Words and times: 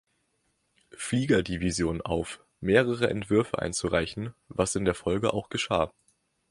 Flieger-Division 0.93 2.01
auf, 2.01 2.43
mehrere 2.59 3.07
Entwürfe 3.11 3.59
einzureichen, 3.59 4.33
was 4.47 4.75
in 4.75 4.83
der 4.83 4.95
Folge 4.95 5.31
auch 5.31 5.49
geschah. 5.49 5.91